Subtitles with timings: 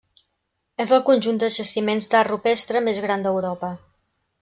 [0.85, 3.75] És el conjunt de jaciments d'art rupestre més gran d'Europa.